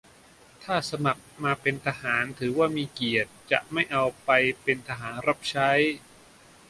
[0.63, 4.29] -ถ้าสมัครมาเป็นทหาร ถือว่ามีเกียรติ จะไม่เอาไป
[4.63, 5.69] เป็นทหารรับใช้